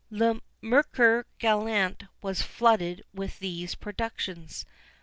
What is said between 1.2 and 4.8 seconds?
Galant was flooded with these productions.